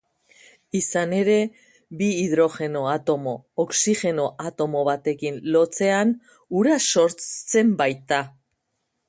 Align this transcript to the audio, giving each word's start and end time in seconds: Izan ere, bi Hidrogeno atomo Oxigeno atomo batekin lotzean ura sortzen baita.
Izan 0.77 1.11
ere, 1.17 1.35
bi 1.99 2.07
Hidrogeno 2.21 2.81
atomo 2.93 3.35
Oxigeno 3.65 4.27
atomo 4.51 4.83
batekin 4.89 5.39
lotzean 5.57 6.15
ura 6.63 6.81
sortzen 6.95 7.73
baita. 7.85 8.25